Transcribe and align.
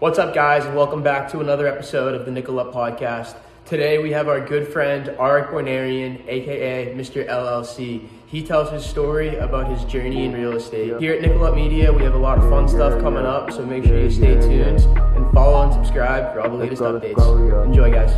What's 0.00 0.16
up, 0.20 0.32
guys, 0.32 0.64
and 0.64 0.76
welcome 0.76 1.02
back 1.02 1.28
to 1.32 1.40
another 1.40 1.66
episode 1.66 2.14
of 2.14 2.24
the 2.24 2.30
Nickel 2.30 2.60
Up 2.60 2.72
Podcast. 2.72 3.36
Today 3.64 3.98
we 3.98 4.12
have 4.12 4.28
our 4.28 4.40
good 4.40 4.68
friend 4.68 5.06
Arik 5.18 5.50
Bornarian, 5.50 6.24
aka 6.28 6.94
Mr. 6.94 7.28
LLC. 7.28 8.06
He 8.28 8.44
tells 8.46 8.70
his 8.70 8.86
story 8.86 9.34
about 9.38 9.68
his 9.68 9.82
journey 9.90 10.24
in 10.24 10.34
real 10.34 10.52
estate. 10.56 11.00
Here 11.00 11.14
at 11.14 11.20
Nickel 11.22 11.44
Up 11.44 11.56
Media, 11.56 11.92
we 11.92 12.04
have 12.04 12.14
a 12.14 12.18
lot 12.18 12.38
of 12.38 12.48
fun 12.48 12.68
stuff 12.68 13.00
coming 13.02 13.26
up, 13.26 13.50
so 13.50 13.66
make 13.66 13.82
sure 13.86 13.98
you 13.98 14.08
stay 14.08 14.40
tuned 14.40 14.78
and 15.16 15.32
follow 15.32 15.64
and 15.64 15.72
subscribe 15.72 16.32
for 16.32 16.42
all 16.42 16.50
the 16.50 16.56
latest 16.56 16.80
updates. 16.80 17.64
Enjoy, 17.64 17.90
guys. 17.90 18.12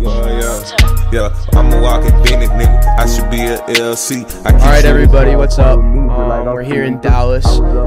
Yeah, 0.00 0.40
yeah, 0.40 1.12
yeah. 1.12 1.46
I'm 1.52 1.70
a 1.70 1.82
walking 1.82 2.12
Bennett 2.22 2.48
nigga. 2.52 2.98
I 2.98 3.06
should 3.06 3.30
be 3.30 3.40
a 3.42 3.58
LLC. 3.58 4.24
I 4.46 4.52
All 4.54 4.58
right, 4.58 4.86
everybody, 4.86 5.36
what's 5.36 5.58
up? 5.58 5.78
Um, 5.80 6.06
we're 6.46 6.62
here 6.62 6.84
in 6.84 6.98
Dallas. 7.02 7.44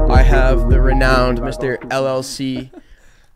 I 0.08 0.22
have 0.22 0.70
the 0.70 0.80
renowned 0.80 1.40
Mr. 1.40 1.78
LLC, 1.88 2.70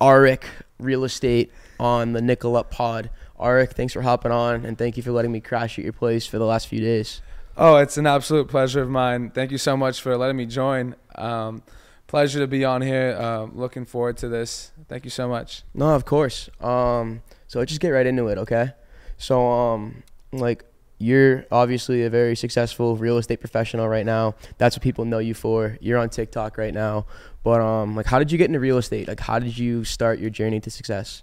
Arik 0.00 0.44
Real 0.78 1.04
Estate, 1.04 1.52
on 1.78 2.12
the 2.12 2.22
Nickel 2.22 2.56
Up 2.56 2.70
Pod. 2.70 3.10
Arik, 3.38 3.72
thanks 3.72 3.92
for 3.92 4.02
hopping 4.02 4.32
on, 4.32 4.64
and 4.64 4.78
thank 4.78 4.96
you 4.96 5.02
for 5.02 5.12
letting 5.12 5.32
me 5.32 5.40
crash 5.40 5.78
at 5.78 5.84
your 5.84 5.92
place 5.92 6.26
for 6.26 6.38
the 6.38 6.44
last 6.44 6.68
few 6.68 6.80
days. 6.80 7.20
Oh, 7.56 7.76
it's 7.76 7.96
an 7.96 8.06
absolute 8.06 8.48
pleasure 8.48 8.82
of 8.82 8.90
mine. 8.90 9.30
Thank 9.30 9.50
you 9.50 9.58
so 9.58 9.76
much 9.76 10.00
for 10.00 10.16
letting 10.16 10.36
me 10.36 10.46
join. 10.46 10.96
Um, 11.14 11.62
pleasure 12.06 12.40
to 12.40 12.46
be 12.46 12.64
on 12.64 12.82
here. 12.82 13.16
Uh, 13.18 13.44
looking 13.44 13.84
forward 13.84 14.16
to 14.18 14.28
this. 14.28 14.72
Thank 14.88 15.04
you 15.04 15.10
so 15.10 15.28
much. 15.28 15.62
No, 15.72 15.94
of 15.94 16.04
course. 16.04 16.48
Um, 16.60 17.22
so 17.46 17.58
let's 17.58 17.70
just 17.70 17.80
get 17.80 17.90
right 17.90 18.06
into 18.06 18.26
it, 18.28 18.38
okay? 18.38 18.72
So, 19.18 19.48
um, 19.48 20.02
like, 20.32 20.64
you're 20.98 21.44
obviously 21.50 22.04
a 22.04 22.10
very 22.10 22.36
successful 22.36 22.96
real 22.96 23.18
estate 23.18 23.40
professional 23.40 23.88
right 23.88 24.06
now. 24.06 24.34
That's 24.58 24.76
what 24.76 24.82
people 24.82 25.04
know 25.04 25.18
you 25.18 25.34
for. 25.34 25.76
You're 25.80 25.98
on 25.98 26.08
TikTok 26.08 26.56
right 26.56 26.72
now. 26.72 27.06
But 27.42 27.60
um, 27.60 27.96
like, 27.96 28.06
how 28.06 28.18
did 28.18 28.32
you 28.32 28.38
get 28.38 28.46
into 28.48 28.60
real 28.60 28.78
estate? 28.78 29.08
Like, 29.08 29.20
how 29.20 29.38
did 29.38 29.58
you 29.58 29.84
start 29.84 30.18
your 30.18 30.30
journey 30.30 30.60
to 30.60 30.70
success? 30.70 31.22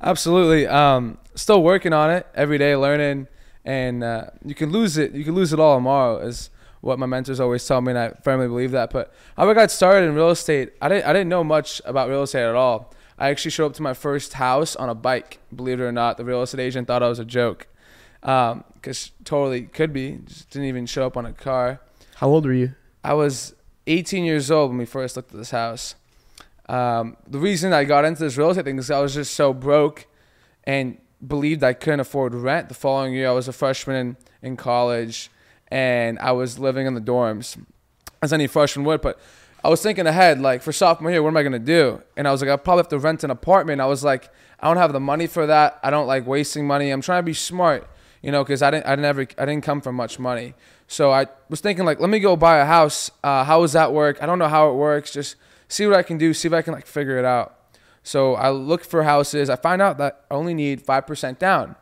Absolutely. 0.00 0.66
Um, 0.66 1.18
still 1.34 1.62
working 1.62 1.92
on 1.92 2.10
it 2.10 2.26
every 2.34 2.58
day, 2.58 2.76
learning, 2.76 3.28
and 3.64 4.02
uh, 4.02 4.26
you 4.44 4.54
can 4.54 4.70
lose 4.70 4.98
it. 4.98 5.12
You 5.12 5.24
can 5.24 5.34
lose 5.34 5.52
it 5.52 5.60
all 5.60 5.76
tomorrow, 5.76 6.18
is 6.18 6.50
what 6.80 6.98
my 6.98 7.06
mentors 7.06 7.40
always 7.40 7.66
tell 7.66 7.80
me, 7.80 7.92
and 7.92 7.98
I 7.98 8.10
firmly 8.22 8.46
believe 8.46 8.72
that. 8.72 8.90
But 8.90 9.14
how 9.36 9.48
I 9.48 9.54
got 9.54 9.70
started 9.70 10.06
in 10.06 10.14
real 10.14 10.30
estate, 10.30 10.72
I 10.82 10.88
didn't. 10.88 11.06
I 11.06 11.12
didn't 11.12 11.28
know 11.28 11.44
much 11.44 11.80
about 11.84 12.08
real 12.08 12.22
estate 12.22 12.42
at 12.42 12.54
all. 12.54 12.92
I 13.18 13.30
actually 13.30 13.52
showed 13.52 13.66
up 13.66 13.74
to 13.74 13.82
my 13.82 13.94
first 13.94 14.34
house 14.34 14.74
on 14.76 14.88
a 14.88 14.94
bike. 14.94 15.38
Believe 15.54 15.80
it 15.80 15.84
or 15.84 15.92
not, 15.92 16.16
the 16.16 16.24
real 16.24 16.42
estate 16.42 16.60
agent 16.60 16.88
thought 16.88 17.02
I 17.02 17.08
was 17.08 17.20
a 17.20 17.24
joke, 17.24 17.68
because 18.24 19.12
totally 19.24 19.62
could 19.62 19.92
be. 19.92 20.18
Just 20.24 20.50
didn't 20.50 20.68
even 20.68 20.86
show 20.86 21.06
up 21.06 21.16
on 21.16 21.26
a 21.26 21.32
car. 21.32 21.80
How 22.16 22.28
old 22.28 22.46
were 22.46 22.52
you? 22.52 22.74
I 23.02 23.14
was 23.14 23.54
18 23.86 24.24
years 24.24 24.50
old 24.50 24.70
when 24.70 24.78
we 24.78 24.86
first 24.86 25.16
looked 25.16 25.32
at 25.32 25.36
this 25.36 25.50
house. 25.50 25.94
Um, 26.68 27.18
the 27.26 27.38
reason 27.38 27.74
I 27.74 27.84
got 27.84 28.06
into 28.06 28.22
this 28.22 28.38
real 28.38 28.50
estate 28.50 28.64
thing 28.64 28.78
is 28.78 28.90
I 28.90 29.00
was 29.00 29.14
just 29.14 29.34
so 29.34 29.52
broke 29.52 30.06
and 30.64 30.96
believed 31.26 31.62
I 31.62 31.74
couldn't 31.74 32.00
afford 32.00 32.34
rent. 32.34 32.68
The 32.68 32.74
following 32.74 33.12
year, 33.12 33.28
I 33.28 33.32
was 33.32 33.48
a 33.48 33.52
freshman 33.52 33.96
in, 33.96 34.16
in 34.40 34.56
college 34.56 35.30
and 35.68 36.18
I 36.18 36.32
was 36.32 36.58
living 36.58 36.86
in 36.86 36.94
the 36.94 37.00
dorms, 37.00 37.62
as 38.22 38.32
any 38.32 38.46
freshman 38.46 38.86
would. 38.86 39.02
But 39.02 39.20
I 39.62 39.68
was 39.68 39.82
thinking 39.82 40.06
ahead, 40.06 40.40
like 40.40 40.62
for 40.62 40.72
sophomore 40.72 41.10
year, 41.10 41.22
what 41.22 41.30
am 41.30 41.36
I 41.36 41.42
gonna 41.42 41.58
do? 41.58 42.02
And 42.16 42.26
I 42.26 42.32
was 42.32 42.40
like, 42.40 42.50
I 42.50 42.56
probably 42.56 42.80
have 42.80 42.88
to 42.88 42.98
rent 42.98 43.24
an 43.24 43.30
apartment. 43.30 43.80
I 43.80 43.86
was 43.86 44.04
like, 44.04 44.30
I 44.60 44.68
don't 44.68 44.76
have 44.78 44.92
the 44.92 45.00
money 45.00 45.26
for 45.26 45.46
that. 45.46 45.78
I 45.82 45.90
don't 45.90 46.06
like 46.06 46.26
wasting 46.26 46.66
money. 46.66 46.90
I'm 46.90 47.00
trying 47.00 47.18
to 47.18 47.24
be 47.26 47.34
smart, 47.34 47.86
you 48.24 48.32
know, 48.32 48.42
because 48.42 48.62
I 48.62 48.70
didn't, 48.70 48.86
I 48.86 48.94
never, 48.94 49.26
I 49.36 49.44
didn't 49.44 49.64
come 49.64 49.82
from 49.82 49.96
much 49.96 50.18
money. 50.18 50.54
So 50.88 51.10
I 51.10 51.26
was 51.50 51.60
thinking 51.60 51.84
like, 51.84 52.00
let 52.00 52.08
me 52.08 52.20
go 52.20 52.36
buy 52.36 52.56
a 52.56 52.64
house. 52.64 53.10
Uh, 53.22 53.44
how 53.44 53.60
does 53.60 53.74
that 53.74 53.92
work? 53.92 54.16
I 54.22 54.24
don't 54.24 54.38
know 54.38 54.48
how 54.48 54.70
it 54.70 54.76
works. 54.76 55.12
Just 55.12 55.36
see 55.68 55.86
what 55.86 55.94
I 55.94 56.02
can 56.02 56.16
do. 56.16 56.32
See 56.32 56.48
if 56.48 56.54
I 56.54 56.62
can 56.62 56.72
like 56.72 56.86
figure 56.86 57.18
it 57.18 57.26
out. 57.26 57.58
So 58.02 58.34
I 58.34 58.48
look 58.48 58.82
for 58.82 59.02
houses. 59.02 59.50
I 59.50 59.56
find 59.56 59.82
out 59.82 59.98
that 59.98 60.24
I 60.30 60.34
only 60.36 60.54
need 60.54 60.80
five 60.80 61.06
percent 61.06 61.38
down. 61.38 61.76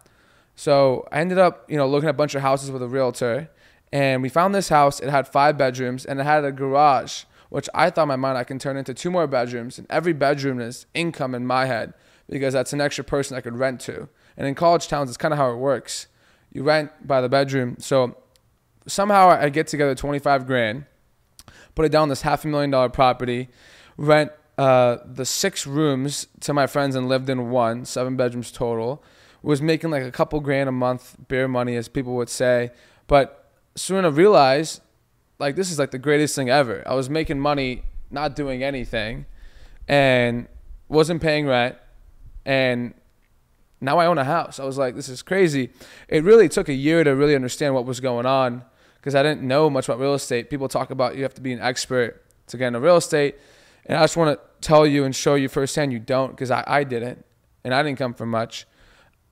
So 0.56 1.06
I 1.12 1.20
ended 1.20 1.38
up, 1.38 1.70
you 1.70 1.76
know, 1.76 1.86
looking 1.86 2.08
at 2.08 2.16
a 2.16 2.18
bunch 2.18 2.34
of 2.34 2.42
houses 2.42 2.72
with 2.72 2.82
a 2.82 2.88
realtor, 2.88 3.48
and 3.92 4.20
we 4.20 4.28
found 4.28 4.52
this 4.52 4.68
house. 4.68 4.98
It 4.98 5.10
had 5.10 5.28
five 5.28 5.56
bedrooms 5.56 6.04
and 6.04 6.18
it 6.18 6.24
had 6.24 6.44
a 6.44 6.50
garage, 6.50 7.22
which 7.50 7.68
I 7.72 7.88
thought 7.90 8.02
in 8.02 8.08
my 8.08 8.16
mind 8.16 8.36
I 8.36 8.42
can 8.42 8.58
turn 8.58 8.76
into 8.76 8.94
two 8.94 9.12
more 9.12 9.28
bedrooms. 9.28 9.78
And 9.78 9.86
every 9.88 10.12
bedroom 10.12 10.60
is 10.60 10.86
income 10.92 11.36
in 11.36 11.46
my 11.46 11.66
head 11.66 11.94
because 12.28 12.52
that's 12.52 12.72
an 12.72 12.80
extra 12.80 13.04
person 13.04 13.36
I 13.36 13.42
could 13.42 13.56
rent 13.56 13.80
to. 13.82 14.08
And 14.36 14.48
in 14.48 14.56
college 14.56 14.88
towns, 14.88 15.08
it's 15.08 15.16
kind 15.16 15.32
of 15.32 15.38
how 15.38 15.52
it 15.52 15.56
works. 15.56 16.08
You 16.52 16.62
rent 16.62 16.90
by 17.06 17.20
the 17.20 17.28
bedroom. 17.28 17.76
So 17.78 18.16
somehow 18.86 19.30
I 19.30 19.48
get 19.48 19.66
together 19.66 19.94
25 19.94 20.46
grand, 20.46 20.84
put 21.74 21.86
it 21.86 21.92
down 21.92 22.08
this 22.08 22.22
half 22.22 22.44
a 22.44 22.48
million 22.48 22.70
dollar 22.70 22.88
property, 22.88 23.48
rent 23.96 24.32
uh, 24.58 24.98
the 25.06 25.24
six 25.24 25.66
rooms 25.66 26.26
to 26.40 26.52
my 26.52 26.66
friends 26.66 26.94
and 26.94 27.08
lived 27.08 27.30
in 27.30 27.50
one, 27.50 27.84
seven 27.84 28.16
bedrooms 28.16 28.52
total. 28.52 29.02
Was 29.42 29.60
making 29.60 29.90
like 29.90 30.04
a 30.04 30.12
couple 30.12 30.38
grand 30.38 30.68
a 30.68 30.72
month, 30.72 31.16
beer 31.26 31.48
money, 31.48 31.74
as 31.74 31.88
people 31.88 32.14
would 32.14 32.28
say. 32.28 32.70
But 33.08 33.50
soon 33.74 34.04
I 34.04 34.08
realized, 34.08 34.82
like, 35.40 35.56
this 35.56 35.72
is 35.72 35.80
like 35.80 35.90
the 35.90 35.98
greatest 35.98 36.36
thing 36.36 36.48
ever. 36.48 36.84
I 36.86 36.94
was 36.94 37.10
making 37.10 37.40
money, 37.40 37.82
not 38.08 38.36
doing 38.36 38.62
anything, 38.62 39.26
and 39.88 40.46
wasn't 40.88 41.20
paying 41.22 41.46
rent. 41.46 41.76
And 42.44 42.94
now 43.82 43.98
I 43.98 44.06
own 44.06 44.16
a 44.16 44.24
house. 44.24 44.60
I 44.60 44.64
was 44.64 44.78
like, 44.78 44.94
this 44.94 45.08
is 45.08 45.22
crazy. 45.22 45.70
It 46.08 46.22
really 46.22 46.48
took 46.48 46.68
a 46.68 46.72
year 46.72 47.02
to 47.02 47.10
really 47.10 47.34
understand 47.34 47.74
what 47.74 47.84
was 47.84 47.98
going 47.98 48.26
on 48.26 48.64
because 48.96 49.16
I 49.16 49.22
didn't 49.24 49.42
know 49.42 49.68
much 49.68 49.88
about 49.88 49.98
real 49.98 50.14
estate. 50.14 50.48
People 50.48 50.68
talk 50.68 50.90
about 50.90 51.16
you 51.16 51.24
have 51.24 51.34
to 51.34 51.40
be 51.40 51.52
an 51.52 51.60
expert 51.60 52.24
to 52.46 52.56
get 52.56 52.68
into 52.68 52.80
real 52.80 52.96
estate. 52.96 53.36
And 53.86 53.98
I 53.98 54.02
just 54.02 54.16
want 54.16 54.38
to 54.38 54.66
tell 54.66 54.86
you 54.86 55.04
and 55.04 55.14
show 55.14 55.34
you 55.34 55.48
firsthand 55.48 55.92
you 55.92 55.98
don't 55.98 56.30
because 56.30 56.52
I, 56.52 56.62
I 56.64 56.84
didn't. 56.84 57.24
And 57.64 57.74
I 57.74 57.82
didn't 57.82 57.98
come 57.98 58.14
from 58.14 58.30
much. 58.30 58.66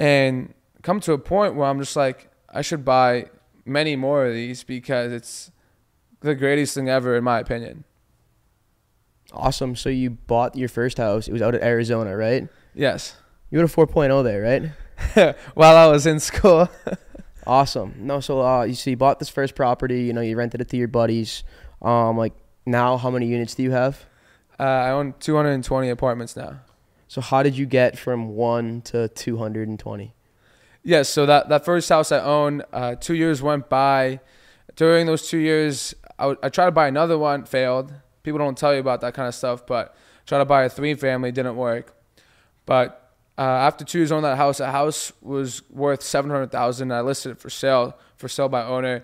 And 0.00 0.52
come 0.82 0.98
to 1.00 1.12
a 1.12 1.18
point 1.18 1.54
where 1.54 1.68
I'm 1.68 1.78
just 1.78 1.94
like, 1.94 2.28
I 2.48 2.62
should 2.62 2.84
buy 2.84 3.26
many 3.64 3.94
more 3.94 4.26
of 4.26 4.34
these 4.34 4.64
because 4.64 5.12
it's 5.12 5.52
the 6.20 6.34
greatest 6.34 6.74
thing 6.74 6.88
ever, 6.88 7.16
in 7.16 7.22
my 7.22 7.38
opinion. 7.38 7.84
Awesome. 9.32 9.76
So 9.76 9.88
you 9.88 10.10
bought 10.10 10.56
your 10.56 10.68
first 10.68 10.98
house. 10.98 11.28
It 11.28 11.32
was 11.32 11.42
out 11.42 11.54
in 11.54 11.62
Arizona, 11.62 12.16
right? 12.16 12.48
Yes. 12.74 13.14
You 13.50 13.58
had 13.58 13.68
a 13.68 13.72
4.0 13.72 14.24
there, 14.24 14.42
right? 15.14 15.36
While 15.54 15.76
I 15.76 15.86
was 15.86 16.06
in 16.06 16.20
school. 16.20 16.68
Awesome. 17.46 17.94
No, 17.96 18.20
so 18.20 18.42
uh, 18.42 18.62
you 18.64 18.74
see, 18.74 18.90
you 18.90 18.96
bought 18.96 19.18
this 19.18 19.28
first 19.28 19.54
property. 19.54 20.02
You 20.02 20.12
know, 20.12 20.20
you 20.20 20.36
rented 20.36 20.60
it 20.60 20.68
to 20.68 20.76
your 20.76 20.88
buddies. 20.88 21.42
Um, 21.82 22.16
like 22.16 22.34
now, 22.66 22.96
how 22.96 23.10
many 23.10 23.26
units 23.26 23.54
do 23.54 23.62
you 23.62 23.70
have? 23.70 24.04
Uh, 24.58 24.64
I 24.64 24.90
own 24.90 25.14
220 25.18 25.88
apartments 25.88 26.36
now. 26.36 26.60
So 27.08 27.20
how 27.20 27.42
did 27.42 27.56
you 27.56 27.66
get 27.66 27.98
from 27.98 28.36
one 28.36 28.82
to 28.82 29.08
220? 29.08 30.14
Yes, 30.84 31.08
so 31.08 31.26
that, 31.26 31.48
that 31.48 31.64
first 31.64 31.88
house 31.88 32.12
I 32.12 32.20
owned, 32.20 32.62
uh, 32.72 32.94
two 32.94 33.14
years 33.14 33.42
went 33.42 33.68
by. 33.68 34.20
During 34.76 35.06
those 35.06 35.28
two 35.28 35.38
years, 35.38 35.94
I, 36.18 36.24
w- 36.24 36.38
I 36.42 36.50
tried 36.50 36.66
to 36.66 36.70
buy 36.70 36.86
another 36.86 37.18
one, 37.18 37.44
failed. 37.44 37.92
People 38.22 38.38
don't 38.38 38.56
tell 38.56 38.72
you 38.72 38.80
about 38.80 39.00
that 39.00 39.14
kind 39.14 39.26
of 39.26 39.34
stuff, 39.34 39.66
but 39.66 39.96
tried 40.26 40.38
to 40.38 40.44
buy 40.44 40.64
a 40.64 40.68
three 40.68 40.94
family, 40.94 41.32
didn't 41.32 41.56
work. 41.56 41.96
But 42.64 42.99
uh, 43.40 43.42
after 43.42 43.86
two 43.86 44.00
years 44.00 44.12
on 44.12 44.22
that 44.22 44.36
house, 44.36 44.58
the 44.58 44.70
house 44.70 45.14
was 45.22 45.62
worth 45.70 46.02
seven 46.02 46.30
hundred 46.30 46.52
thousand. 46.52 46.92
I 46.92 47.00
listed 47.00 47.32
it 47.32 47.38
for 47.38 47.48
sale, 47.48 47.96
for 48.16 48.28
sale 48.28 48.50
by 48.50 48.62
owner. 48.62 49.02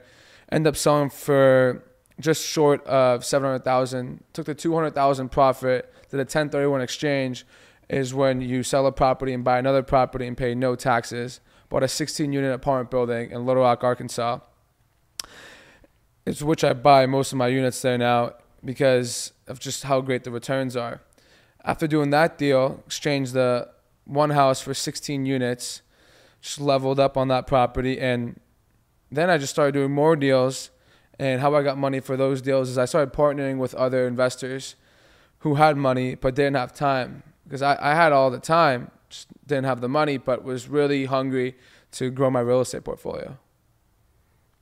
Ended 0.53 0.69
up 0.69 0.77
selling 0.77 1.09
for 1.09 1.83
just 2.21 2.47
short 2.47 2.87
of 2.87 3.25
seven 3.25 3.49
hundred 3.49 3.65
thousand. 3.65 4.23
Took 4.35 4.45
the 4.45 4.55
two 4.55 4.75
hundred 4.75 4.95
thousand 4.95 5.31
profit. 5.31 5.91
Did 6.11 6.21
a 6.21 6.27
ten 6.27 6.51
thirty 6.51 6.67
one 6.67 6.83
exchange. 6.83 7.47
Is 7.89 8.13
when 8.13 8.43
you 8.43 8.63
sell 8.63 8.87
a 8.87 8.93
property 8.93 9.33
and 9.33 9.43
buy 9.43 9.59
another 9.59 9.83
property 9.83 10.27
and 10.27 10.37
pay 10.37 10.55
no 10.55 10.77
taxes. 10.77 11.41
Bought 11.71 11.83
a 11.83 11.89
16 11.89 12.33
unit 12.33 12.53
apartment 12.53 12.91
building 12.91 13.31
in 13.31 13.47
Little 13.47 13.63
Rock, 13.63 13.83
Arkansas. 13.83 14.41
It's 16.27 16.43
which 16.43 16.63
I 16.63 16.75
buy 16.75 17.07
most 17.07 17.33
of 17.33 17.39
my 17.39 17.49
units 17.49 17.81
there 17.83 17.97
now 17.97 18.35
because 18.65 19.33
of 19.49 19.61
just 19.61 19.85
how 19.85 20.01
great 20.01 20.25
the 20.25 20.31
returns 20.31 20.77
are. 20.77 21.01
After 21.65 21.89
doing 21.89 22.11
that 22.11 22.39
deal, 22.39 22.83
exchanged 22.87 23.33
the 23.33 23.69
one 24.07 24.31
house 24.31 24.61
for 24.61 24.73
16 24.73 25.27
units, 25.27 25.83
just 26.41 26.61
leveled 26.61 26.99
up 26.99 27.17
on 27.17 27.29
that 27.29 27.47
property, 27.47 27.99
and 28.01 28.41
then 29.11 29.31
I 29.31 29.39
just 29.39 29.53
started 29.53 29.73
doing 29.73 29.93
more 29.93 30.17
deals. 30.17 30.71
And 31.19 31.41
how 31.41 31.55
I 31.55 31.63
got 31.63 31.79
money 31.79 32.01
for 32.01 32.17
those 32.17 32.43
deals 32.43 32.69
is 32.69 32.77
I 32.77 32.85
started 32.85 33.15
partnering 33.15 33.57
with 33.57 33.75
other 33.75 34.07
investors 34.07 34.77
who 35.39 35.55
had 35.55 35.77
money 35.77 36.15
but 36.15 36.35
didn't 36.35 36.57
have 36.57 36.75
time 36.75 37.23
because 37.45 37.63
I, 37.63 37.79
I 37.81 37.95
had 37.95 38.13
all 38.13 38.31
the 38.31 38.39
time, 38.39 38.91
just 39.09 39.29
didn't 39.47 39.65
have 39.65 39.81
the 39.81 39.89
money, 39.89 40.19
but 40.19 40.45
was 40.45 40.69
really 40.69 41.07
hungry 41.07 41.57
to 41.93 42.11
grow 42.11 42.29
my 42.29 42.41
real 42.41 42.61
estate 42.61 42.85
portfolio. 42.85 43.39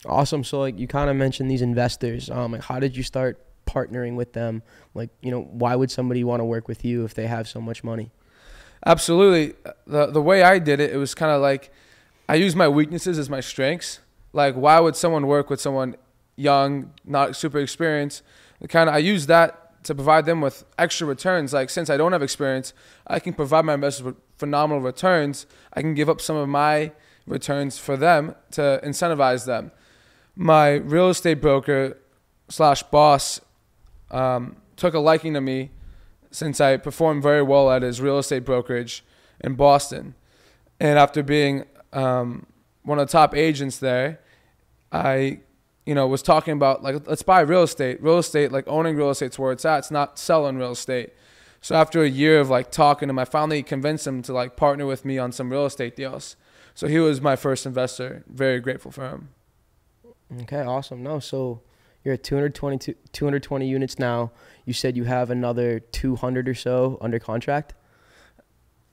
Awesome. 0.06 0.44
So 0.44 0.60
like 0.60 0.78
you 0.78 0.86
kind 0.86 1.10
of 1.10 1.16
mentioned 1.16 1.50
these 1.50 1.62
investors. 1.62 2.30
Um, 2.30 2.52
like 2.52 2.62
how 2.62 2.78
did 2.78 2.96
you 2.96 3.02
start 3.02 3.44
partnering 3.66 4.14
with 4.14 4.32
them? 4.32 4.62
Like 4.92 5.10
you 5.22 5.30
know, 5.30 5.42
why 5.42 5.74
would 5.74 5.90
somebody 5.90 6.22
want 6.22 6.40
to 6.40 6.44
work 6.44 6.68
with 6.68 6.84
you 6.84 7.04
if 7.04 7.14
they 7.14 7.26
have 7.26 7.48
so 7.48 7.60
much 7.60 7.82
money? 7.82 8.12
Absolutely. 8.86 9.54
The 9.86 10.06
the 10.06 10.22
way 10.22 10.42
I 10.42 10.58
did 10.58 10.80
it, 10.80 10.92
it 10.92 10.96
was 10.96 11.14
kind 11.14 11.32
of 11.32 11.40
like 11.40 11.70
I 12.28 12.34
used 12.34 12.56
my 12.56 12.68
weaknesses 12.68 13.18
as 13.18 13.30
my 13.30 13.40
strengths. 13.40 14.00
Like 14.32 14.54
why 14.54 14.80
would 14.80 14.96
someone 14.96 15.26
work 15.26 15.50
with 15.50 15.60
someone 15.60 15.96
young, 16.36 16.92
not 17.04 17.36
super 17.36 17.58
experienced? 17.58 18.22
Kind 18.68 18.88
of 18.88 18.94
I 18.94 18.98
used 18.98 19.28
that 19.28 19.82
to 19.84 19.94
provide 19.94 20.24
them 20.24 20.40
with 20.40 20.64
extra 20.78 21.06
returns. 21.06 21.52
Like 21.52 21.70
since 21.70 21.88
I 21.90 21.96
don't 21.96 22.12
have 22.12 22.22
experience, 22.22 22.72
I 23.06 23.20
can 23.20 23.34
provide 23.34 23.64
my 23.64 23.74
investors 23.74 24.04
with 24.04 24.16
phenomenal 24.38 24.82
returns. 24.82 25.46
I 25.72 25.80
can 25.80 25.94
give 25.94 26.08
up 26.08 26.20
some 26.20 26.36
of 26.36 26.48
my 26.48 26.92
returns 27.26 27.78
for 27.78 27.96
them 27.96 28.34
to 28.52 28.80
incentivize 28.84 29.46
them. 29.46 29.70
My 30.36 30.72
real 30.72 31.10
estate 31.10 31.40
broker 31.40 31.98
slash 32.48 32.82
boss 32.82 33.40
um, 34.10 34.56
took 34.76 34.94
a 34.94 34.98
liking 34.98 35.34
to 35.34 35.40
me 35.40 35.70
since 36.34 36.60
I 36.60 36.76
performed 36.78 37.22
very 37.22 37.42
well 37.42 37.70
at 37.70 37.82
his 37.82 38.00
real 38.00 38.18
estate 38.18 38.40
brokerage 38.40 39.04
in 39.40 39.54
Boston. 39.54 40.16
And 40.80 40.98
after 40.98 41.22
being 41.22 41.64
um, 41.92 42.46
one 42.82 42.98
of 42.98 43.06
the 43.06 43.12
top 43.12 43.36
agents 43.36 43.78
there, 43.78 44.18
I, 44.90 45.38
you 45.86 45.94
know, 45.94 46.08
was 46.08 46.22
talking 46.22 46.54
about 46.54 46.82
like 46.82 47.06
let's 47.06 47.22
buy 47.22 47.40
real 47.42 47.62
estate. 47.62 48.02
Real 48.02 48.18
estate, 48.18 48.50
like 48.50 48.66
owning 48.66 48.96
real 48.96 49.10
estate's 49.10 49.38
where 49.38 49.52
it's 49.52 49.64
at. 49.64 49.78
It's 49.78 49.92
not 49.92 50.18
selling 50.18 50.56
real 50.56 50.72
estate. 50.72 51.12
So 51.60 51.76
after 51.76 52.02
a 52.02 52.08
year 52.08 52.40
of 52.40 52.50
like 52.50 52.72
talking 52.72 53.06
to 53.06 53.10
him, 53.10 53.18
I 53.20 53.26
finally 53.26 53.62
convinced 53.62 54.04
him 54.04 54.20
to 54.22 54.32
like 54.32 54.56
partner 54.56 54.86
with 54.86 55.04
me 55.04 55.18
on 55.18 55.30
some 55.30 55.52
real 55.52 55.66
estate 55.66 55.94
deals. 55.94 56.34
So 56.74 56.88
he 56.88 56.98
was 56.98 57.20
my 57.20 57.36
first 57.36 57.64
investor. 57.64 58.24
Very 58.26 58.58
grateful 58.58 58.90
for 58.90 59.08
him. 59.08 59.28
Okay, 60.42 60.62
awesome. 60.62 61.00
No, 61.00 61.20
so 61.20 61.62
you're 62.04 62.14
at 62.14 62.22
220, 62.22 62.94
220 63.12 63.66
units 63.66 63.98
now. 63.98 64.30
You 64.66 64.72
said 64.72 64.96
you 64.96 65.04
have 65.04 65.30
another 65.30 65.80
200 65.80 66.48
or 66.48 66.54
so 66.54 66.98
under 67.00 67.18
contract. 67.18 67.74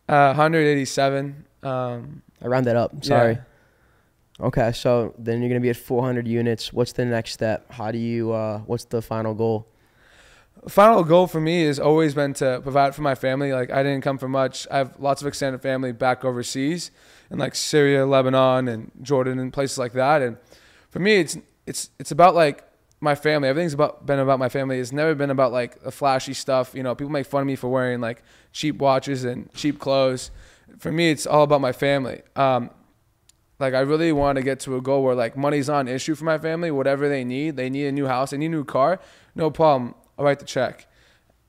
Uh, 0.07 0.33
187. 0.33 1.45
Um, 1.63 2.21
I 2.41 2.47
round 2.47 2.65
that 2.65 2.75
up. 2.75 3.03
Sorry. 3.03 3.33
Yeah. 3.33 3.41
Okay, 4.45 4.71
so 4.71 5.13
then 5.19 5.41
you're 5.41 5.49
gonna 5.49 5.59
be 5.59 5.69
at 5.69 5.77
400 5.77 6.27
units. 6.27 6.73
What's 6.73 6.93
the 6.93 7.05
next 7.05 7.31
step? 7.31 7.71
How 7.71 7.91
do 7.91 7.99
you? 7.99 8.31
Uh, 8.31 8.59
what's 8.59 8.85
the 8.85 9.01
final 9.01 9.35
goal? 9.35 9.67
Final 10.67 11.03
goal 11.03 11.27
for 11.27 11.39
me 11.39 11.65
has 11.65 11.79
always 11.79 12.15
been 12.15 12.33
to 12.35 12.59
provide 12.63 12.95
for 12.95 13.03
my 13.03 13.13
family. 13.13 13.53
Like 13.53 13.71
I 13.71 13.83
didn't 13.83 14.01
come 14.01 14.17
from 14.17 14.31
much. 14.31 14.67
I 14.71 14.79
have 14.79 14.99
lots 14.99 15.21
of 15.21 15.27
extended 15.27 15.61
family 15.61 15.91
back 15.91 16.25
overseas, 16.25 16.91
in 17.29 17.37
like 17.37 17.55
Syria, 17.55 18.05
Lebanon, 18.05 18.67
and 18.67 18.91
Jordan, 19.01 19.37
and 19.37 19.53
places 19.53 19.77
like 19.77 19.93
that. 19.93 20.21
And 20.21 20.37
for 20.89 20.99
me, 20.99 21.17
it's 21.17 21.37
it's 21.67 21.91
it's 21.99 22.11
about 22.11 22.33
like 22.33 22.63
my 23.01 23.15
family. 23.15 23.49
Everything's 23.49 23.73
about 23.73 24.05
been 24.05 24.19
about 24.19 24.39
my 24.39 24.47
family. 24.47 24.79
It's 24.79 24.91
never 24.91 25.15
been 25.15 25.31
about 25.31 25.51
like 25.51 25.81
the 25.81 25.91
flashy 25.91 26.33
stuff. 26.33 26.73
You 26.73 26.83
know, 26.83 26.95
people 26.95 27.11
make 27.11 27.25
fun 27.25 27.41
of 27.41 27.47
me 27.47 27.55
for 27.55 27.67
wearing 27.67 27.99
like 27.99 28.23
cheap 28.53 28.77
watches 28.77 29.23
and 29.25 29.51
cheap 29.53 29.79
clothes. 29.79 30.31
For 30.77 30.91
me, 30.91 31.09
it's 31.09 31.25
all 31.25 31.43
about 31.43 31.61
my 31.61 31.71
family. 31.71 32.21
Um, 32.35 32.69
like 33.59 33.73
I 33.73 33.79
really 33.79 34.11
want 34.11 34.37
to 34.37 34.43
get 34.43 34.59
to 34.61 34.77
a 34.77 34.81
goal 34.81 35.03
where 35.03 35.15
like 35.15 35.35
money's 35.35 35.67
not 35.67 35.81
an 35.81 35.87
issue 35.87 36.15
for 36.15 36.25
my 36.25 36.37
family. 36.37 36.71
Whatever 36.71 37.09
they 37.09 37.23
need, 37.23 37.57
they 37.57 37.69
need 37.69 37.87
a 37.87 37.91
new 37.91 38.07
house, 38.07 38.29
they 38.29 38.37
need 38.37 38.47
a 38.47 38.49
new 38.49 38.63
car, 38.63 38.99
no 39.35 39.49
problem. 39.49 39.95
I'll 40.17 40.25
write 40.25 40.39
the 40.39 40.45
check, 40.45 40.87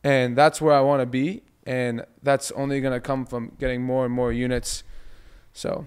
and 0.02 0.36
that's 0.36 0.60
where 0.60 0.74
I 0.74 0.80
want 0.80 1.00
to 1.00 1.06
be. 1.06 1.42
And 1.64 2.04
that's 2.22 2.50
only 2.52 2.80
gonna 2.80 3.00
come 3.00 3.24
from 3.24 3.52
getting 3.60 3.82
more 3.82 4.04
and 4.04 4.12
more 4.12 4.32
units. 4.32 4.82
So, 5.52 5.86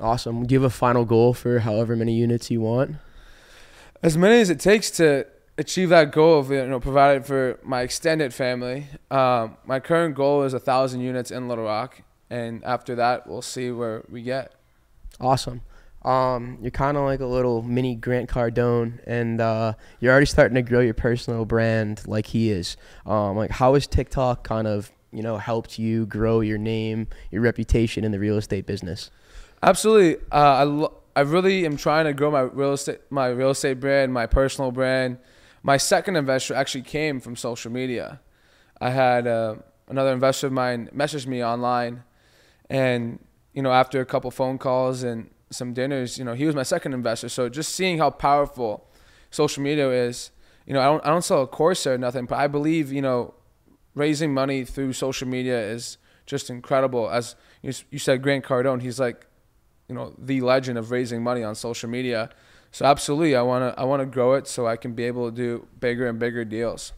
awesome. 0.00 0.46
Do 0.46 0.54
you 0.54 0.62
have 0.62 0.70
a 0.70 0.74
final 0.74 1.04
goal 1.04 1.34
for 1.34 1.58
however 1.58 1.94
many 1.94 2.14
units 2.14 2.50
you 2.50 2.60
want? 2.60 2.96
As 4.02 4.16
many 4.16 4.40
as 4.40 4.50
it 4.50 4.60
takes 4.60 4.90
to 4.92 5.26
achieve 5.58 5.90
that 5.90 6.12
goal 6.12 6.38
of 6.38 6.50
you 6.50 6.66
know 6.66 6.80
provided 6.80 7.24
for 7.24 7.58
my 7.62 7.82
extended 7.82 8.34
family. 8.34 8.86
Um, 9.10 9.56
my 9.66 9.80
current 9.80 10.14
goal 10.14 10.42
is 10.42 10.54
a 10.54 10.60
thousand 10.60 11.00
units 11.00 11.30
in 11.30 11.48
Little 11.48 11.64
Rock, 11.64 12.02
and 12.30 12.64
after 12.64 12.94
that, 12.96 13.26
we'll 13.26 13.42
see 13.42 13.70
where 13.70 14.04
we 14.08 14.22
get. 14.22 14.52
Awesome. 15.20 15.62
Um, 16.04 16.58
you're 16.60 16.72
kind 16.72 16.96
of 16.96 17.04
like 17.04 17.20
a 17.20 17.26
little 17.26 17.62
mini 17.62 17.94
Grant 17.94 18.28
Cardone, 18.28 18.98
and 19.06 19.40
uh, 19.40 19.74
you're 20.00 20.10
already 20.10 20.26
starting 20.26 20.56
to 20.56 20.62
grow 20.62 20.80
your 20.80 20.94
personal 20.94 21.44
brand 21.44 22.02
like 22.08 22.26
he 22.26 22.50
is. 22.50 22.76
Um, 23.06 23.36
like, 23.36 23.50
how 23.50 23.74
has 23.74 23.86
TikTok 23.86 24.42
kind 24.42 24.66
of 24.66 24.90
you 25.12 25.22
know 25.22 25.36
helped 25.36 25.78
you 25.78 26.06
grow 26.06 26.40
your 26.40 26.58
name, 26.58 27.06
your 27.30 27.42
reputation 27.42 28.02
in 28.04 28.10
the 28.10 28.18
real 28.18 28.36
estate 28.36 28.66
business? 28.66 29.10
Absolutely. 29.62 30.16
Uh, 30.32 30.36
I 30.36 30.62
lo- 30.64 31.01
I 31.14 31.20
really 31.20 31.66
am 31.66 31.76
trying 31.76 32.06
to 32.06 32.14
grow 32.14 32.30
my 32.30 32.40
real 32.40 32.72
estate 32.72 33.00
my 33.10 33.28
real 33.28 33.50
estate 33.50 33.80
brand, 33.80 34.12
my 34.12 34.26
personal 34.26 34.70
brand. 34.70 35.18
My 35.62 35.76
second 35.76 36.16
investor 36.16 36.54
actually 36.54 36.82
came 36.82 37.20
from 37.20 37.36
social 37.36 37.70
media. 37.70 38.20
I 38.80 38.90
had 38.90 39.26
uh, 39.26 39.56
another 39.88 40.12
investor 40.12 40.48
of 40.48 40.52
mine 40.52 40.88
message 40.92 41.26
me 41.26 41.44
online, 41.44 42.02
and 42.70 43.18
you 43.52 43.62
know 43.62 43.72
after 43.72 44.00
a 44.00 44.06
couple 44.06 44.30
phone 44.30 44.58
calls 44.58 45.02
and 45.02 45.30
some 45.50 45.74
dinners, 45.74 46.18
you 46.18 46.24
know 46.24 46.34
he 46.34 46.46
was 46.46 46.54
my 46.54 46.62
second 46.62 46.94
investor. 46.94 47.28
So 47.28 47.48
just 47.48 47.74
seeing 47.74 47.98
how 47.98 48.10
powerful 48.10 48.88
social 49.30 49.62
media 49.62 49.90
is, 49.90 50.30
you 50.66 50.72
know 50.72 50.80
I 50.80 50.84
don't 50.84 51.04
I 51.06 51.10
don't 51.10 51.22
sell 51.22 51.42
a 51.42 51.46
course 51.46 51.86
or 51.86 51.98
nothing, 51.98 52.24
but 52.24 52.38
I 52.38 52.46
believe 52.46 52.90
you 52.90 53.02
know 53.02 53.34
raising 53.94 54.32
money 54.32 54.64
through 54.64 54.94
social 54.94 55.28
media 55.28 55.60
is 55.60 55.98
just 56.24 56.48
incredible. 56.48 57.10
As 57.10 57.36
you, 57.60 57.72
you 57.90 57.98
said, 57.98 58.22
Grant 58.22 58.44
Cardone, 58.44 58.80
he's 58.80 58.98
like 58.98 59.26
you 59.92 59.98
know 59.98 60.14
the 60.18 60.40
legend 60.40 60.78
of 60.78 60.90
raising 60.90 61.22
money 61.22 61.44
on 61.44 61.54
social 61.54 61.88
media. 61.88 62.30
So 62.70 62.86
absolutely, 62.86 63.36
I 63.36 63.42
want 63.42 63.74
to 63.74 63.78
I 63.78 63.84
want 63.84 64.00
to 64.00 64.06
grow 64.06 64.32
it 64.34 64.48
so 64.48 64.66
I 64.66 64.76
can 64.76 64.94
be 64.94 65.04
able 65.04 65.30
to 65.30 65.36
do 65.36 65.66
bigger 65.78 66.08
and 66.08 66.18
bigger 66.18 66.44
deals. 66.44 66.92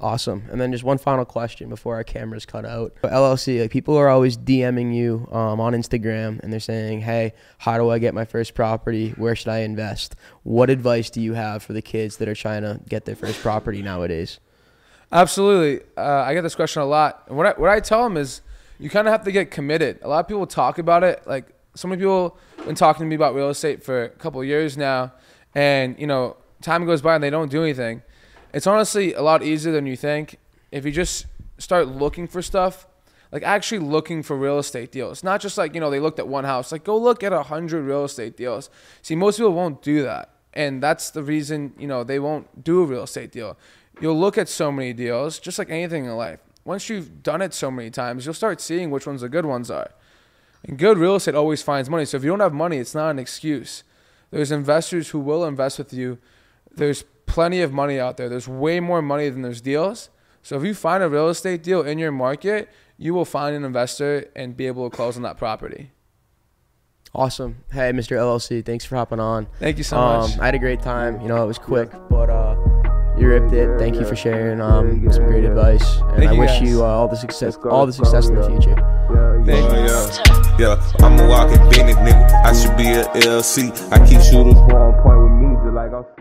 Awesome. 0.00 0.44
And 0.50 0.60
then 0.60 0.70
just 0.70 0.84
one 0.84 0.96
final 0.96 1.24
question 1.24 1.68
before 1.68 1.96
our 1.96 2.04
cameras 2.04 2.46
cut 2.46 2.64
out. 2.64 2.94
LLC, 3.02 3.60
like 3.60 3.70
people 3.72 3.96
are 3.96 4.08
always 4.08 4.38
DMing 4.38 4.94
you 4.94 5.28
um, 5.32 5.60
on 5.60 5.72
Instagram 5.74 6.40
and 6.40 6.50
they're 6.50 6.60
saying, 6.60 7.02
"Hey, 7.02 7.34
how 7.58 7.76
do 7.76 7.90
I 7.90 7.98
get 7.98 8.14
my 8.14 8.24
first 8.24 8.54
property? 8.54 9.10
Where 9.10 9.36
should 9.36 9.48
I 9.48 9.58
invest?" 9.58 10.16
What 10.42 10.70
advice 10.70 11.10
do 11.10 11.20
you 11.20 11.34
have 11.34 11.62
for 11.62 11.74
the 11.74 11.82
kids 11.82 12.16
that 12.18 12.28
are 12.28 12.34
trying 12.34 12.62
to 12.62 12.80
get 12.88 13.04
their 13.04 13.16
first 13.16 13.42
property 13.42 13.82
nowadays? 13.82 14.40
Absolutely. 15.12 15.84
Uh, 15.96 16.22
I 16.22 16.32
get 16.32 16.42
this 16.42 16.54
question 16.54 16.80
a 16.80 16.86
lot. 16.86 17.24
And 17.28 17.36
what 17.36 17.46
I, 17.46 17.60
what 17.60 17.68
I 17.68 17.80
tell 17.80 18.04
them 18.04 18.16
is, 18.16 18.40
you 18.78 18.88
kind 18.88 19.06
of 19.06 19.12
have 19.12 19.24
to 19.24 19.32
get 19.32 19.50
committed. 19.50 19.98
A 20.02 20.08
lot 20.08 20.20
of 20.20 20.28
people 20.28 20.46
talk 20.46 20.78
about 20.78 21.04
it 21.04 21.26
like 21.26 21.52
so 21.78 21.86
many 21.86 22.00
people 22.00 22.36
been 22.66 22.74
talking 22.74 23.04
to 23.04 23.08
me 23.08 23.14
about 23.14 23.36
real 23.36 23.50
estate 23.50 23.84
for 23.84 24.02
a 24.02 24.08
couple 24.08 24.42
years 24.42 24.76
now, 24.76 25.12
and 25.54 25.96
you 25.96 26.08
know, 26.08 26.36
time 26.60 26.84
goes 26.84 27.00
by 27.00 27.14
and 27.14 27.22
they 27.22 27.30
don't 27.30 27.52
do 27.52 27.62
anything. 27.62 28.02
It's 28.52 28.66
honestly 28.66 29.14
a 29.14 29.22
lot 29.22 29.44
easier 29.44 29.72
than 29.72 29.86
you 29.86 29.94
think 29.96 30.38
if 30.72 30.84
you 30.84 30.90
just 30.90 31.26
start 31.56 31.86
looking 31.86 32.26
for 32.26 32.42
stuff, 32.42 32.88
like 33.30 33.44
actually 33.44 33.78
looking 33.78 34.24
for 34.24 34.36
real 34.36 34.58
estate 34.58 34.90
deals. 34.90 35.22
Not 35.22 35.40
just 35.40 35.56
like 35.56 35.72
you 35.72 35.80
know 35.80 35.88
they 35.88 36.00
looked 36.00 36.18
at 36.18 36.26
one 36.26 36.42
house. 36.42 36.72
Like 36.72 36.82
go 36.82 36.96
look 36.96 37.22
at 37.22 37.32
a 37.32 37.44
hundred 37.44 37.82
real 37.82 38.04
estate 38.04 38.36
deals. 38.36 38.70
See, 39.00 39.14
most 39.14 39.36
people 39.36 39.52
won't 39.52 39.80
do 39.80 40.02
that, 40.02 40.30
and 40.54 40.82
that's 40.82 41.12
the 41.12 41.22
reason 41.22 41.74
you 41.78 41.86
know 41.86 42.02
they 42.02 42.18
won't 42.18 42.64
do 42.64 42.82
a 42.82 42.86
real 42.86 43.04
estate 43.04 43.30
deal. 43.30 43.56
You'll 44.00 44.18
look 44.18 44.36
at 44.36 44.48
so 44.48 44.72
many 44.72 44.92
deals, 44.92 45.38
just 45.38 45.60
like 45.60 45.70
anything 45.70 46.06
in 46.06 46.16
life. 46.16 46.40
Once 46.64 46.88
you've 46.88 47.22
done 47.22 47.40
it 47.40 47.54
so 47.54 47.70
many 47.70 47.88
times, 47.88 48.24
you'll 48.24 48.34
start 48.34 48.60
seeing 48.60 48.90
which 48.90 49.06
ones 49.06 49.20
the 49.20 49.28
good 49.28 49.46
ones 49.46 49.70
are. 49.70 49.92
And 50.64 50.78
good 50.78 50.98
real 50.98 51.16
estate 51.16 51.34
always 51.34 51.62
finds 51.62 51.88
money. 51.88 52.04
So 52.04 52.16
if 52.16 52.24
you 52.24 52.30
don't 52.30 52.40
have 52.40 52.52
money, 52.52 52.78
it's 52.78 52.94
not 52.94 53.10
an 53.10 53.18
excuse. 53.18 53.84
There's 54.30 54.50
investors 54.50 55.10
who 55.10 55.18
will 55.18 55.44
invest 55.44 55.78
with 55.78 55.92
you. 55.92 56.18
There's 56.74 57.04
plenty 57.26 57.60
of 57.60 57.72
money 57.72 57.98
out 57.98 58.16
there. 58.16 58.28
There's 58.28 58.48
way 58.48 58.80
more 58.80 59.00
money 59.00 59.28
than 59.28 59.42
there's 59.42 59.60
deals. 59.60 60.10
So 60.42 60.56
if 60.56 60.64
you 60.64 60.74
find 60.74 61.02
a 61.02 61.08
real 61.08 61.28
estate 61.28 61.62
deal 61.62 61.82
in 61.82 61.98
your 61.98 62.12
market, 62.12 62.68
you 62.96 63.14
will 63.14 63.24
find 63.24 63.54
an 63.54 63.64
investor 63.64 64.30
and 64.34 64.56
be 64.56 64.66
able 64.66 64.88
to 64.88 64.94
close 64.94 65.16
on 65.16 65.22
that 65.22 65.36
property. 65.36 65.92
Awesome. 67.14 67.64
Hey, 67.70 67.90
Mr. 67.92 68.16
LLC, 68.16 68.64
thanks 68.64 68.84
for 68.84 68.96
hopping 68.96 69.20
on. 69.20 69.46
Thank 69.58 69.78
you 69.78 69.84
so 69.84 69.96
um, 69.96 70.30
much. 70.30 70.38
I 70.38 70.46
had 70.46 70.54
a 70.54 70.58
great 70.58 70.82
time. 70.82 71.20
You 71.20 71.28
know, 71.28 71.42
it 71.42 71.46
was 71.46 71.58
quick, 71.58 71.90
but 72.10 72.28
uh, 72.28 72.54
you 73.18 73.28
ripped 73.28 73.52
it. 73.52 73.78
Thank 73.78 73.96
you 73.96 74.04
for 74.04 74.14
sharing 74.14 74.60
um, 74.60 75.10
some 75.10 75.24
great 75.24 75.44
advice, 75.44 75.96
and 76.00 76.18
Thank 76.18 76.30
I 76.30 76.32
wish 76.34 76.50
guys. 76.50 76.62
you 76.62 76.84
uh, 76.84 76.86
all 76.86 77.08
the 77.08 77.16
success, 77.16 77.56
all 77.64 77.86
the 77.86 77.92
success 77.92 78.28
in 78.28 78.34
the 78.34 78.46
future. 78.46 78.76
Thank 79.48 79.72
you. 79.72 79.78
Oh, 79.78 80.54
yeah, 80.58 80.76
yeah. 80.76 81.04
I'm 81.06 81.18
a 81.18 81.26
walking 81.26 81.62
business 81.70 81.96
nigga. 81.96 82.44
I 82.44 82.52
should 82.52 82.76
be 82.76 82.88
a 82.88 83.04
LC. 83.24 83.72
I 83.90 83.98
keep 84.06 84.20
shooters 84.20 84.60
one 84.68 84.92
point 85.02 85.17